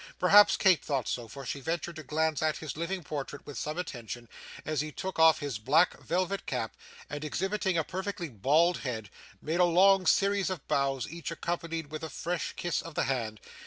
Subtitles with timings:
[0.17, 3.77] Perhaps Kate thought so, for she ventured to glance at his living portrait with some
[3.77, 4.27] attention,
[4.65, 6.75] as he took off his black velvet cap,
[7.07, 9.11] and, exhibiting a perfectly bald head,
[9.43, 13.39] made a long series of bows, each accompanied with a fresh kiss of the hand.